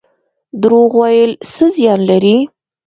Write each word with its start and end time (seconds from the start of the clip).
دروغ 0.61 0.91
ویل 1.01 1.31
څه 1.53 1.65
زیان 1.75 1.99
لري؟ 2.09 2.35